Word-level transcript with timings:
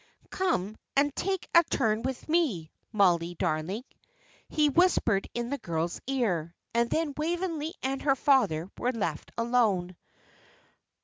"Come 0.31 0.77
and 0.95 1.15
take 1.15 1.47
a 1.53 1.63
turn 1.63 2.01
with 2.01 2.27
me, 2.27 2.71
Mollie 2.91 3.35
darling," 3.35 3.83
he 4.49 4.67
whispered 4.67 5.29
in 5.35 5.51
the 5.51 5.59
girl's 5.59 6.01
ear; 6.07 6.55
and 6.73 6.89
then 6.89 7.13
Waveney 7.15 7.75
and 7.83 8.01
her 8.01 8.15
father 8.15 8.67
were 8.79 8.91
left 8.93 9.31
alone. 9.37 9.95